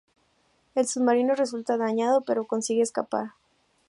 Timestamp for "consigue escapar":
2.47-3.33